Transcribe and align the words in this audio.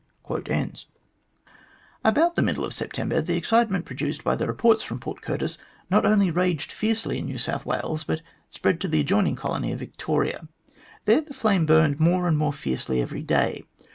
108 0.23 0.49
THE 0.51 0.65
GLADSTONE 0.65 0.89
COLONY 2.01 2.05
About 2.05 2.35
the 2.35 2.41
middle 2.41 2.65
of 2.65 2.73
September 2.73 3.21
the 3.21 3.37
excitement 3.37 3.85
produced 3.85 4.23
by 4.23 4.35
the 4.35 4.47
reports 4.47 4.81
from 4.83 4.99
Port 4.99 5.21
Curtis 5.21 5.59
not 5.91 6.07
only 6.07 6.31
raged 6.31 6.71
fiercely 6.71 7.19
in 7.19 7.25
New 7.27 7.37
South 7.37 7.67
Wales, 7.67 8.03
but 8.03 8.23
spread 8.49 8.81
to 8.81 8.87
the 8.87 9.01
adjoining 9.01 9.35
colony 9.35 9.71
of 9.71 9.77
Victoria. 9.77 10.47
There 11.05 11.21
the 11.21 11.35
flame 11.35 11.67
burned 11.67 11.99
more 11.99 12.27
and 12.27 12.35
more 12.35 12.51
fiercely 12.51 12.99
every 12.99 13.21
day. 13.21 13.63